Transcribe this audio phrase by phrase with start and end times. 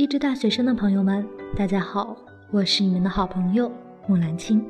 [0.00, 2.16] 励志大学生的朋友们，大家好，
[2.50, 3.70] 我是你们的好朋友
[4.06, 4.64] 木兰青。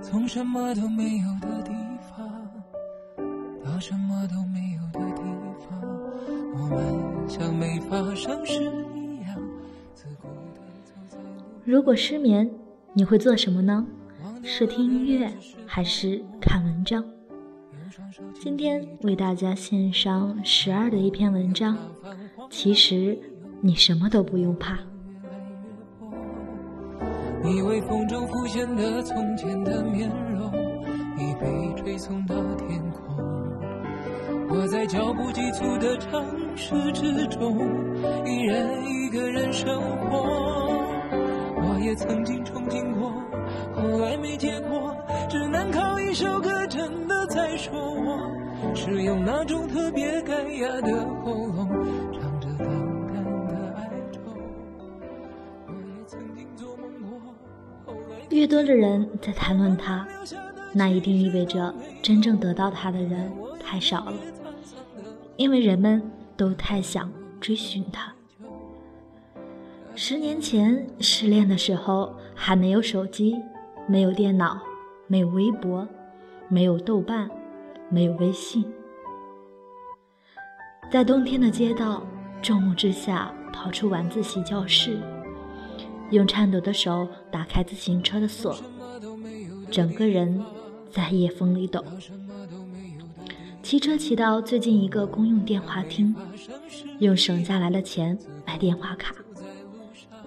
[0.00, 1.72] 从什么都没有的地
[2.08, 2.26] 方
[3.62, 5.22] 到什么都没有的地
[5.60, 5.78] 方，
[6.54, 8.62] 我们像没发生事
[8.94, 9.38] 一样。
[11.66, 12.50] 如果失眠，
[12.94, 13.86] 你会做什么呢？
[14.42, 15.30] 是听音乐
[15.66, 17.04] 还是看文章？
[18.40, 21.76] 今天为大家献上十二的一篇文章。
[22.50, 23.18] 其实
[23.60, 24.78] 你什么都不用怕。
[27.42, 30.50] 你微风中浮现的从前的面容，
[31.18, 33.16] 已被吹送到天空。
[34.48, 36.24] 我在脚步急促的城
[36.56, 37.58] 市之中，
[38.24, 40.72] 一人一个人生活。
[41.66, 43.12] 我也曾经憧憬过，
[43.74, 44.96] 后来没结果，
[45.28, 48.30] 只能靠一首歌真的在说我。
[48.76, 51.68] 是用那种特别干哑的喉咙
[52.12, 52.68] 唱着淡
[53.08, 54.20] 淡的哀愁。
[55.66, 57.94] 我也曾经做梦过。
[58.30, 60.06] 越多的人在谈论他，
[60.72, 64.14] 那一定意味着真正得到他的人太少了，
[65.36, 66.00] 因为人们
[66.36, 68.14] 都太想追寻他。
[69.96, 73.34] 十年前失恋的时候，还没有手机，
[73.88, 74.60] 没有电脑，
[75.08, 75.86] 没有微博，
[76.48, 77.30] 没有豆瓣。
[77.90, 78.64] 没有微信，
[80.90, 82.02] 在冬天的街道，
[82.42, 84.98] 众目之下跑出晚自习教室，
[86.10, 88.56] 用颤抖的手打开自行车的锁，
[89.70, 90.42] 整个人
[90.90, 91.84] 在夜风里抖。
[93.62, 96.16] 骑车骑到最近一个公用电话亭，
[96.98, 99.14] 用省下来的钱买电话卡，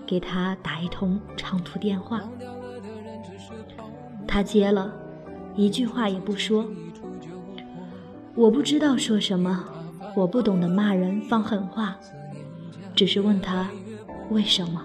[0.06, 2.22] 给他打一通长途电话。
[4.28, 4.94] 他接了，
[5.58, 6.66] 一句话也不说。
[8.36, 9.66] 我不知道说什么，
[10.16, 11.98] 我不懂得骂人放狠话，
[12.96, 13.68] 只是问他
[14.30, 14.82] 为什么。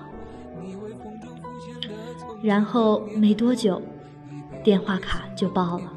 [2.43, 3.81] 然后没多久，
[4.65, 5.93] 电话卡就爆了，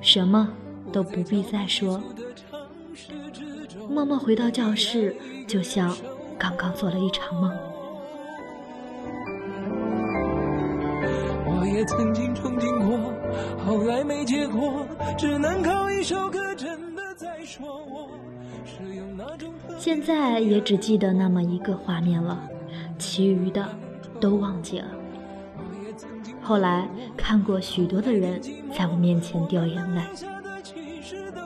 [0.00, 0.48] 什么
[0.92, 2.00] 都不必再说。
[3.90, 5.94] 默默回到教室，就像
[6.38, 7.52] 刚刚做了一场梦。
[11.50, 13.12] 我也曾经憧憬过，
[13.66, 16.38] 后来没结果，只能靠一首歌。
[19.78, 22.38] 现在也只记得那么一个画面了，
[22.98, 23.66] 其余的
[24.20, 24.86] 都忘记了。
[26.42, 28.40] 后来看过许多的人
[28.76, 30.02] 在我面前掉眼泪，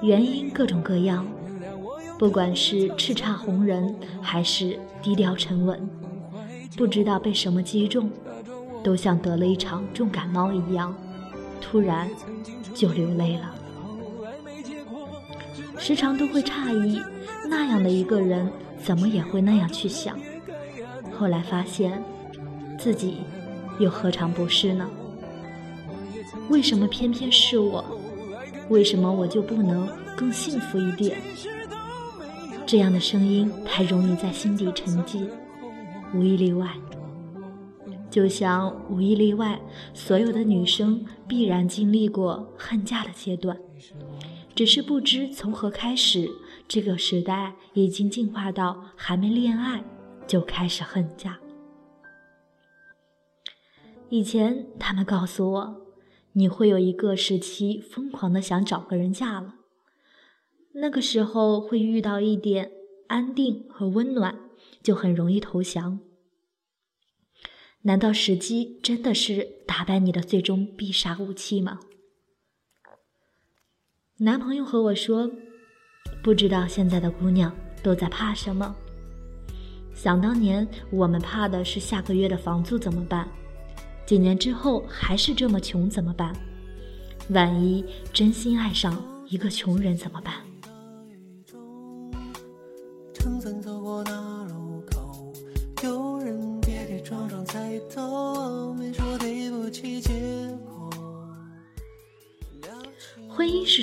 [0.02, 1.26] 原因各种各样，
[2.18, 5.88] 不管是叱咤红人还是低调沉稳，
[6.76, 8.10] 不知道被什么击中，
[8.82, 10.94] 都像得了一场重感冒一样，
[11.72, 12.06] 突然
[12.74, 13.54] 就流泪了。
[15.78, 17.00] 时常都会诧异，
[17.48, 18.46] 那样的一个人
[18.84, 20.18] 怎么也会那样去想。
[21.18, 22.04] 后来发现，
[22.78, 23.22] 自己
[23.78, 24.86] 又何尝不是呢？
[26.50, 27.82] 为什么偏偏是我？
[28.68, 31.22] 为什么我就不能更幸福一点？
[32.66, 35.26] 这样的声音太容易在心底沉寂，
[36.12, 36.68] 无一例外。
[38.12, 39.58] 就像无一例外，
[39.94, 43.58] 所有的女生必然经历过恨嫁的阶段。
[44.54, 46.28] 只是不知从何开始，
[46.68, 49.82] 这个时代已经进化到还没恋爱
[50.26, 51.38] 就开始恨嫁。
[54.10, 55.76] 以前他们告诉我，
[56.34, 59.54] 你会有一个时期疯狂的想找个人嫁了，
[60.74, 62.70] 那个时候会遇到一点
[63.06, 64.38] 安定和温暖，
[64.82, 65.98] 就很容易投降。
[67.84, 71.80] 难道时机真的是打败你的最终必杀武器吗？
[74.18, 75.28] 男朋友和我说
[76.22, 78.72] ：“不知道现在的姑娘都在怕什么。
[79.94, 83.28] 想当年，我们怕的是下个月的房租怎么办？
[84.06, 86.32] 几年之后还是这么穷怎么办？
[87.30, 88.96] 万一真心爱上
[89.26, 90.34] 一个穷人怎么办？”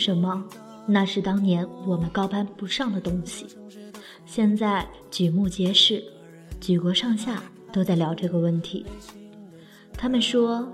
[0.10, 0.44] 什么？
[0.88, 3.46] 那是当年我们高攀不上的东西，
[4.26, 6.04] 现在举目皆是，
[6.60, 8.84] 举国上下都在聊这个问题。
[9.94, 10.68] 他们说：“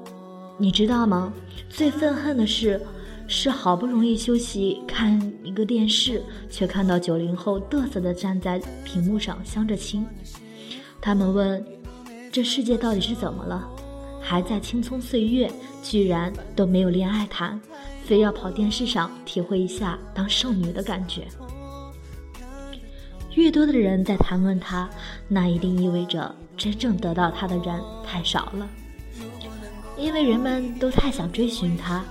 [0.57, 1.33] 你知道吗？
[1.67, 2.79] 最愤恨的是，
[3.27, 10.07] 是好不容易休息看一个电视，却看到九零后嘚瑟的站在屏幕上相着亲。”
[11.01, 11.61] 他们问
[12.31, 13.69] ：“这世界到底是怎么了？
[14.21, 15.51] 还在青葱岁月，
[15.83, 17.59] 居然都没有恋爱谈？”
[18.05, 21.27] 非要跑电视上体会一下当剩女的感觉。
[23.33, 24.89] 越多的人在谈论他，
[25.27, 28.69] 那一定意味着真正得到他的人太少了。
[29.97, 32.03] 因为人们都太想追寻他，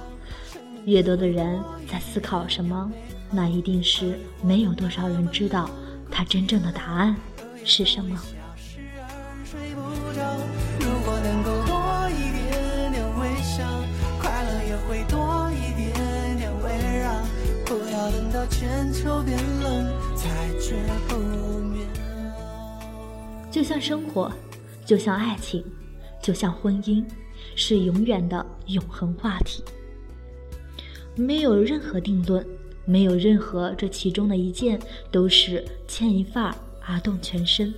[0.85, 2.91] 越多的人在思考什么，
[3.31, 5.71] 那一定是没有多少人知道
[6.11, 7.17] 他真正的答案
[7.65, 8.21] 是什么。
[23.51, 24.31] 就像生活，
[24.85, 25.65] 就像爱情，
[26.21, 27.05] 就像婚姻，
[27.55, 29.63] 是永远的永恒话题。
[31.17, 32.45] 没有任何定论，
[32.85, 34.79] 没有任何这其中的一件
[35.13, 37.73] 都是牵一发而动全身。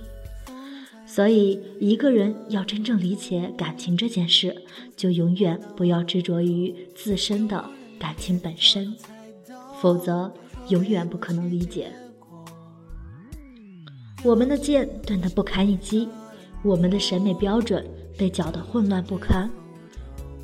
[1.05, 4.55] 所以，一个人要真正理解感情这件事，
[4.95, 7.63] 就永远不要执着于自身的
[7.99, 8.93] 感情本身，
[9.79, 10.33] 否则
[10.69, 11.91] 永远不可能理解。
[14.23, 16.09] 我们的剑钝得不堪一击，
[16.63, 17.85] 我们的审美标准
[18.17, 19.49] 被搅得混乱不堪，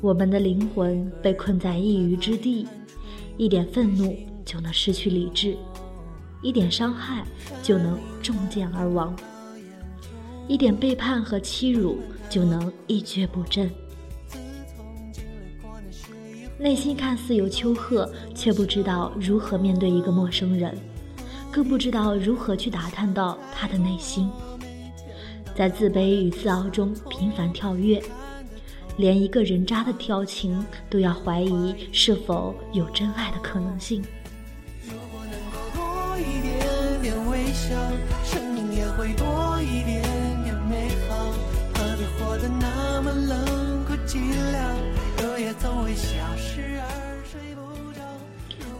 [0.00, 2.66] 我们的灵魂被困在一隅之地，
[3.36, 5.56] 一点愤怒就能失去理智，
[6.40, 7.24] 一点伤害
[7.62, 9.14] 就能中箭而亡，
[10.46, 11.98] 一点背叛和欺辱
[12.30, 13.70] 就能一蹶不振。
[16.64, 20.74] 内心看似有丘壑，却不知道如何面对一个陌生人。
[21.50, 24.30] 更不知道如何去打探到他的内心，
[25.54, 28.02] 在自卑与自傲中频繁跳跃，
[28.96, 34.02] 连一个人渣的调情都要怀疑是否有真爱的可能性。
[34.86, 37.74] 如果能够多一点点微笑，
[38.24, 39.26] 生命也会多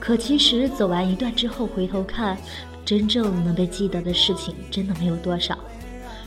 [0.05, 2.37] 可其实走完一段之后回头看，
[2.85, 5.59] 真正能被记得的事情真的没有多少，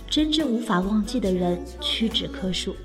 [0.10, 2.76] 真正无法忘记的人屈指可数，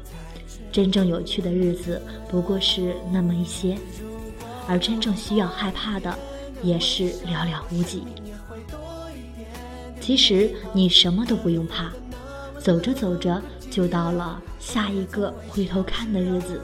[0.71, 3.79] 真正有趣的日子不过是那么一些，
[4.69, 6.15] 而真正需要害怕的
[6.63, 8.03] 也是寥寥无几。
[9.99, 11.91] 其实你什么都不用怕，
[12.59, 13.41] 走着走着
[13.71, 16.61] 就到了下一个回头看的日子，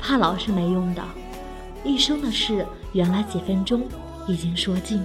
[0.00, 1.04] 怕老是没用的。
[1.84, 3.82] 一生的事，原来几分钟
[4.28, 5.02] 已经说尽。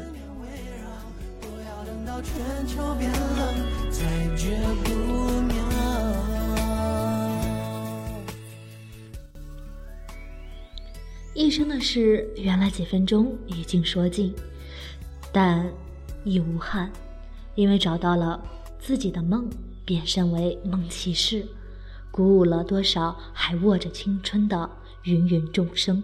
[11.33, 14.33] 一生的事，原来几分钟已经说尽，
[15.31, 15.67] 但
[16.23, 16.91] 亦无憾，
[17.55, 18.39] 因为找到了
[18.79, 19.49] 自己的梦，
[19.83, 21.43] 变身为梦骑士，
[22.11, 24.69] 鼓舞了多少还握着青春的
[25.03, 26.03] 芸芸众生。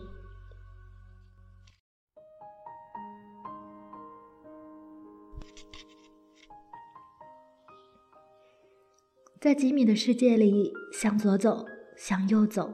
[9.43, 11.65] 在几米的世界里，向左走，
[11.97, 12.73] 向右走，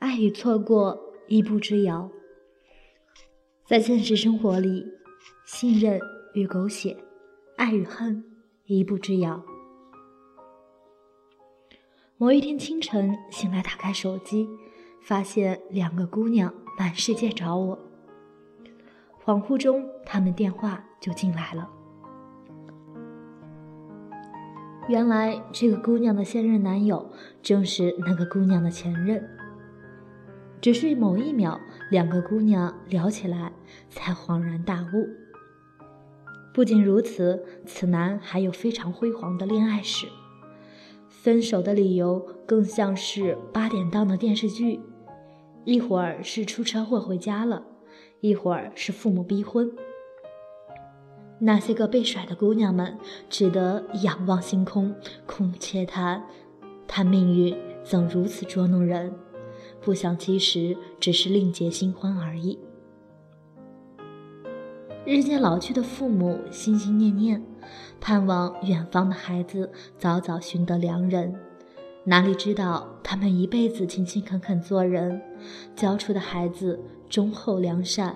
[0.00, 0.98] 爱与错过
[1.28, 2.10] 一步之遥。
[3.64, 4.84] 在现实生活里，
[5.46, 6.00] 信任
[6.34, 6.96] 与狗血，
[7.56, 8.24] 爱与恨
[8.64, 9.40] 一步之遥。
[12.16, 14.48] 某一天清晨醒来，打开手机，
[15.04, 17.78] 发现两个姑娘满世界找我。
[19.24, 21.70] 恍惚中，她们电话就进来了。
[24.90, 27.08] 原来这个姑娘的现任男友
[27.40, 29.24] 正是那个姑娘的前任。
[30.60, 31.60] 只是某一秒，
[31.92, 33.52] 两个姑娘聊起来，
[33.88, 35.08] 才恍然大悟。
[36.52, 40.08] 不仅如此，此男还有非常辉煌的恋爱史。
[41.08, 44.80] 分手的理由更像是八点档的电视剧，
[45.64, 47.62] 一会儿是出车祸回家了，
[48.18, 49.70] 一会儿是父母逼婚。
[51.42, 52.98] 那些个被甩的姑娘们，
[53.30, 54.94] 只得仰望星空，
[55.24, 56.22] 空切叹：
[56.86, 59.10] 叹命运怎如此捉弄人？
[59.80, 62.58] 不想其实只是另结新欢而已。
[65.06, 67.42] 日渐老去的父母心心念念，
[67.98, 71.34] 盼望远方的孩子早早寻得良人，
[72.04, 75.18] 哪里知道他们一辈子勤勤恳恳做人，
[75.74, 76.78] 教出的孩子
[77.08, 78.14] 忠厚良善，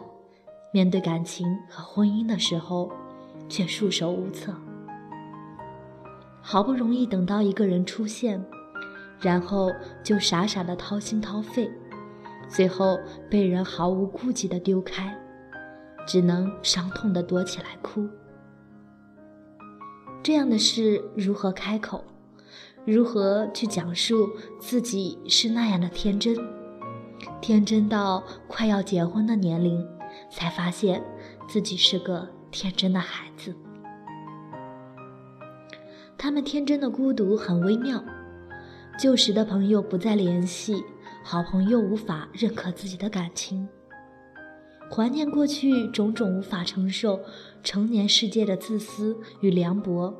[0.75, 2.93] 面对感情和婚姻的时候。
[3.49, 4.55] 却束手无策，
[6.41, 8.45] 好不容易等到一个人出现，
[9.21, 9.71] 然后
[10.03, 11.71] 就傻傻的掏心掏肺，
[12.49, 12.99] 最后
[13.31, 15.17] 被人毫无顾忌的丢开，
[16.07, 18.09] 只能伤痛的躲起来哭。
[20.23, 22.03] 这样的事如何开口？
[22.87, 26.37] 如何去讲述自己是那样的天真？
[27.41, 29.87] 天真到快要结婚的年龄，
[30.31, 31.03] 才发现
[31.47, 32.29] 自己是个。
[32.55, 33.53] 天真的孩子。
[36.17, 38.03] 他们天真的孤独很微妙。
[38.97, 40.81] 旧时的朋友不再联系，
[41.25, 43.69] 好朋友无法认可自己的感情。
[44.89, 47.19] 怀念过去种种无法承受
[47.65, 50.15] 成年世界的自私与凉薄，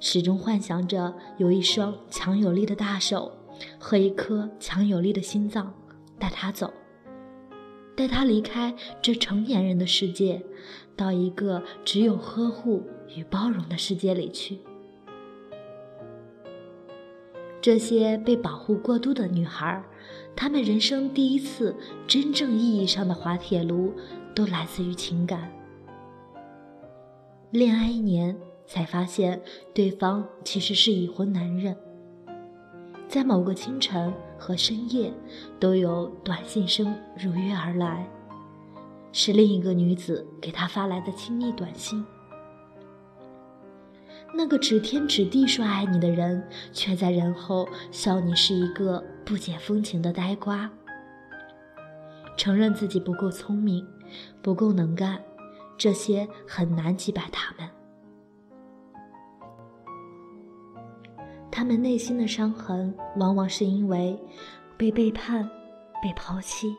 [0.00, 3.30] 始终幻想着有一双强有力的大手
[3.78, 5.74] 和一颗强有力的心脏
[6.18, 6.72] 带他走，
[7.96, 10.42] 带他离开这成年人的世界，
[10.94, 12.84] 到一个只有呵护
[13.16, 14.58] 与包容的世界里去。
[17.60, 19.82] 这些被保护过度的女孩，
[20.36, 21.74] 她们人生第一次
[22.06, 23.92] 真正意义上的滑铁卢，
[24.34, 25.50] 都来自于情感。
[27.50, 28.36] 恋爱一年
[28.66, 29.40] 才发现
[29.72, 31.76] 对方其实是已婚男人，
[33.08, 35.12] 在某个清晨和深夜，
[35.58, 38.06] 都有短信声如约而来，
[39.12, 42.04] 是另一个女子给他发来的亲密短信。
[44.34, 50.70] 那个指天指地说爱你的人，却在人后笑你是一个不解风情的呆瓜。
[52.36, 53.86] 承认自己不够聪明，
[54.42, 55.22] 不够能干，
[55.78, 57.75] 这些很难击败他们。
[61.56, 64.14] 他们内心的伤痕，往往是因为
[64.76, 65.42] 被背叛、
[66.02, 66.76] 被抛弃、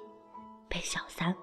[0.70, 1.36] 被小三，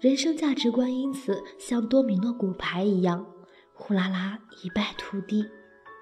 [0.00, 3.26] 人生价值观因此像多米诺骨牌一样。
[3.74, 5.46] 呼啦啦，一败涂地，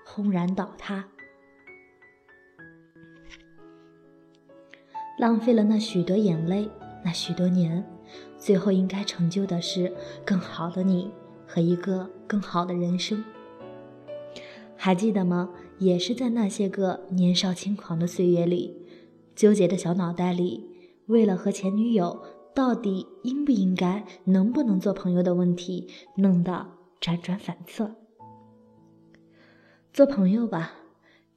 [0.05, 1.05] 轰然倒塌，
[5.19, 6.71] 浪费了那许多眼泪，
[7.05, 7.85] 那许多年，
[8.38, 9.93] 最后应该成就的是
[10.25, 11.11] 更好的你
[11.45, 13.25] 和一个更好的人生。
[14.76, 15.50] 还记得吗？
[15.79, 18.75] 也是在那些个年少轻狂的岁月里，
[19.35, 20.65] 纠结的小脑袋里，
[21.07, 22.23] 为了和前女友
[22.55, 26.79] 到底应不应该、能不能做朋友的问题，弄得。
[27.01, 27.95] 辗转反侧，
[29.93, 30.73] 做朋友吧，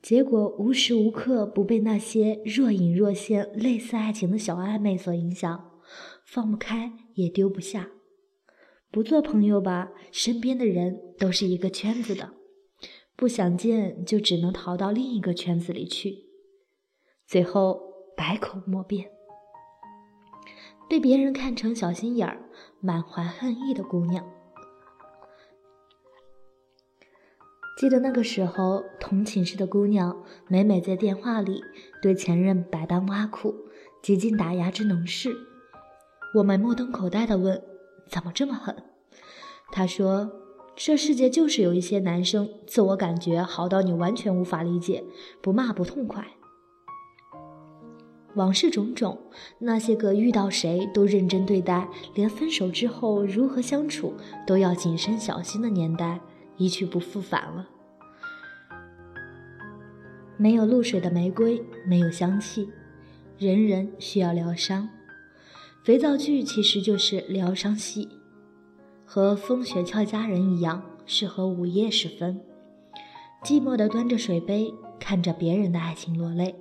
[0.01, 5.69] 结果无时无刻不被那些若隐若现、类似爱情的小暧昧所影响，
[6.25, 7.89] 放不开也丢不下。
[8.89, 12.33] 不做朋友吧，身边的人都是一个圈子的，
[13.21, 16.25] 不想见就只能逃到另一个圈子里去，
[17.27, 17.79] 最后
[18.17, 19.11] 百口莫辩，
[20.89, 22.49] 被别人看成小心眼儿、
[22.79, 24.27] 满怀恨意的姑娘。
[27.77, 31.61] 记得那个时候，同寝室的姑娘每每在电话里
[32.01, 33.53] 对前任百般挖苦，
[34.01, 35.31] 极尽打压之能事。
[36.37, 37.63] 我们目瞪口呆地问
[38.09, 38.75] ：“怎么这么狠？”
[39.71, 40.40] 他说
[40.75, 45.03] ：“这世界就是有一些男生自我感觉好到你完全无法理解，
[45.41, 46.25] 不骂不痛快。”
[48.35, 49.19] 往事种种，
[49.59, 54.13] 那些个遇到谁都认真对待，连分手之后如何相处
[54.47, 56.19] 都要谨慎小心的年代。
[56.57, 57.67] 一去不复返了。
[60.37, 62.69] 没有露水的玫瑰，没有香气。
[63.37, 64.87] 人人需要疗伤，
[65.83, 68.07] 肥皂剧其实就是疗伤戏，
[69.13, 72.39] 和风雪俏佳人一样，适合午夜时分，
[73.43, 76.55] 寂寞的端着水杯，看着别人的爱情落泪，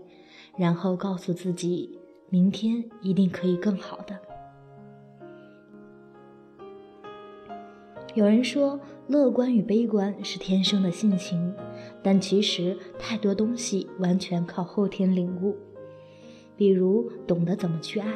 [0.57, 4.19] 然后告诉自己，明天一定可以更好的。
[8.17, 8.81] 有人说。
[9.07, 11.53] 乐观与悲观是天生的性情，
[12.01, 15.57] 但其实太多东西完全靠后天领悟。
[16.57, 18.13] 比如懂得怎么去爱，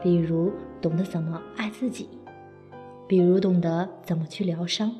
[0.00, 2.08] 比如懂得怎么爱自己，
[3.14, 4.92] 比如懂得怎么去疗伤，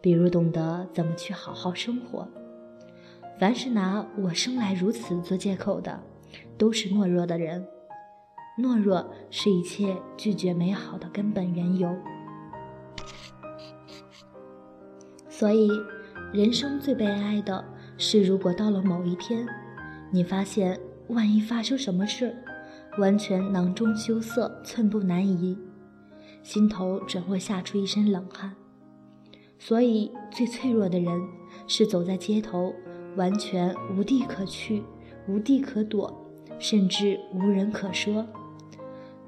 [0.00, 2.26] 比如懂得怎么去好好生活。
[3.38, 6.00] 凡是拿我生来如此做借口的，
[6.56, 7.62] 都是懦弱的人。
[8.58, 11.94] 懦弱是一切拒绝美好的根本缘由。
[15.28, 15.68] 所以，
[16.32, 17.62] 人生最悲哀的
[17.98, 19.46] 是，如果到了某一天，
[20.10, 22.34] 你发现万一发生什么事，
[22.96, 25.54] 完全囊中羞涩，寸步难移，
[26.42, 28.54] 心头准会吓出一身冷汗。
[29.58, 31.20] 所以，最脆弱的人
[31.66, 32.72] 是走在街头，
[33.16, 34.82] 完全无地可去，
[35.26, 38.26] 无地可躲，甚至无人可说。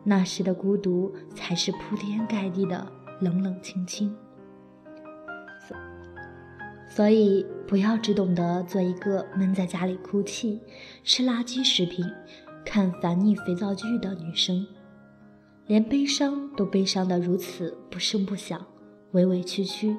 [0.05, 2.91] 那时的孤独，才是铺天盖地的
[3.21, 4.17] 冷冷清清。
[6.89, 10.61] 所以，不要只懂得做一个闷在家里哭泣、
[11.05, 12.05] 吃垃圾食品、
[12.65, 14.67] 看烦腻肥皂剧的女生，
[15.71, 18.61] 连悲伤都悲伤的如此不声不响、
[19.13, 19.97] 委委屈屈，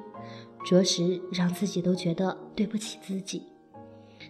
[0.66, 3.44] 着实让自己都觉得对不起自己。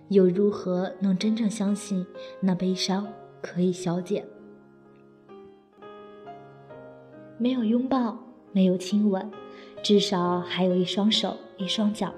[0.07, 2.07] 又如何能真正相信
[2.39, 3.09] 那悲伤
[3.41, 4.25] 可以消减？
[7.39, 8.17] 没有拥抱，
[8.53, 9.29] 没有亲吻，
[9.83, 12.15] 至少还有一双手、一双脚。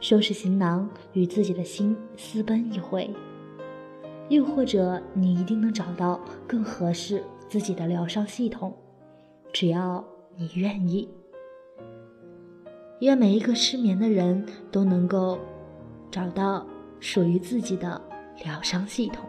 [0.00, 3.08] 收拾行囊，与自己的心私奔一回。
[4.28, 8.74] 又或者，你一定能找到更合适自己的疗伤系统，
[9.52, 10.02] 只要
[10.38, 11.06] 你愿意。
[13.00, 15.38] 愿每一个失眠的人都能够
[16.10, 16.66] 找到
[16.98, 18.00] 属于自己的
[18.42, 19.28] 疗伤系统。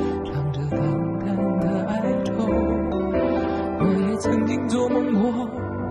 [4.71, 5.49] 做梦过，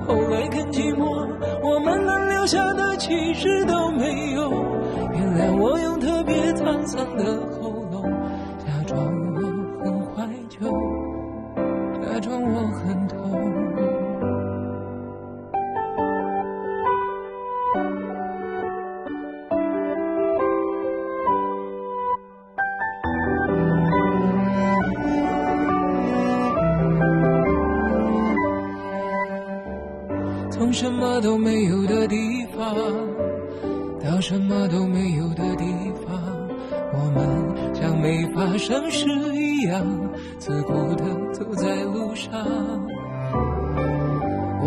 [0.08, 1.28] 后来更寂寞，
[1.62, 4.50] 我们能留下的其实都没有。
[5.12, 7.24] 原谅我用特别沧桑的
[7.60, 7.79] 喉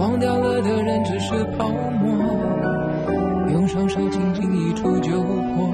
[0.04, 2.12] 忘掉了的人只是泡沫，
[3.54, 5.72] 用双手轻轻一触就破。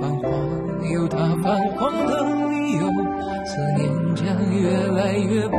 [0.00, 0.30] 泛黄
[0.94, 2.86] 有它泛黄的理由，
[3.44, 4.24] 思念将
[4.54, 5.58] 越来越薄。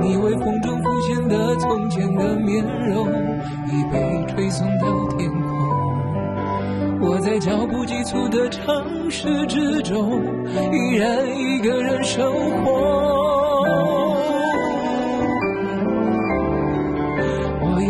[0.00, 4.86] 你微风中浮现的从前的面容，已被吹送到
[5.16, 5.48] 天空。
[7.00, 10.22] 我在脚步急促的城市之中，
[10.72, 12.32] 依然一个人生
[12.64, 14.07] 活。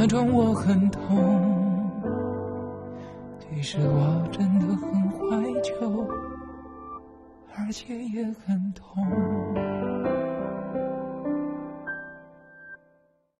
[0.00, 1.04] 假装我很痛。
[3.38, 6.08] 其实我真的很怀旧，
[7.54, 9.04] 而且也很痛。